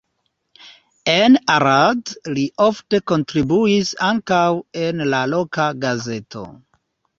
[1.11, 4.41] En Arad li ofte kontribuis ankaŭ
[4.87, 6.47] en la loka gazeto.